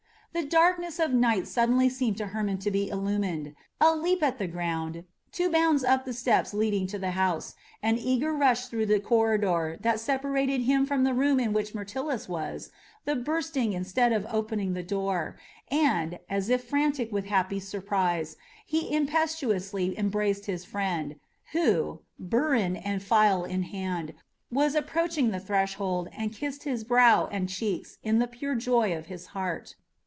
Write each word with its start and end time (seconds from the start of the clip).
The 0.33 0.45
darkness 0.45 0.97
of 0.97 1.11
the 1.11 1.17
night 1.17 1.45
suddenly 1.45 1.89
seemed 1.89 2.15
to 2.19 2.27
Hermon 2.27 2.57
to 2.59 2.71
be 2.71 2.87
illumined. 2.89 3.53
A 3.81 3.93
leap 3.93 4.21
to 4.21 4.33
the 4.37 4.47
ground, 4.47 5.03
two 5.29 5.49
bounds 5.49 5.83
up 5.83 6.05
the 6.05 6.13
steps 6.13 6.53
leading 6.53 6.87
to 6.87 6.97
the 6.97 7.11
house, 7.11 7.53
an 7.83 7.97
eager 7.97 8.31
rush 8.31 8.67
through 8.67 8.85
the 8.85 9.01
corridor 9.01 9.75
that 9.81 9.99
separated 9.99 10.61
him 10.61 10.85
from 10.85 11.03
the 11.03 11.13
room 11.13 11.37
in 11.37 11.51
which 11.51 11.75
Myrtilus 11.75 12.29
was, 12.29 12.71
the 13.03 13.17
bursting 13.17 13.73
instead 13.73 14.13
of 14.13 14.25
opening 14.29 14.69
of 14.69 14.75
the 14.75 14.83
door, 14.83 15.35
and, 15.67 16.17
as 16.29 16.47
if 16.47 16.63
frantic 16.63 17.11
with 17.11 17.25
happy 17.25 17.59
surprise, 17.59 18.37
he 18.65 18.89
impetuously 18.95 19.99
embraced 19.99 20.45
his 20.45 20.63
friend, 20.63 21.17
who, 21.51 22.03
burin 22.17 22.77
and 22.77 23.03
file 23.03 23.43
in 23.43 23.63
hand, 23.63 24.13
was 24.49 24.75
just 24.75 24.81
approaching 24.85 25.31
the 25.31 25.41
threshold, 25.41 26.07
and 26.15 26.31
kissed 26.31 26.63
his 26.63 26.85
brow 26.85 27.27
and 27.33 27.49
cheeks 27.49 27.97
in 28.01 28.19
the 28.19 28.27
pure 28.27 28.55
joy 28.55 28.95
of 28.97 29.07
his 29.07 29.27
heart. 29.35 29.75